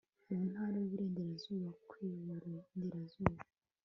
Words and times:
muntara 0.27 0.75
yuburengerazuba 0.81 1.67
bwiburengerazuba 1.81 3.41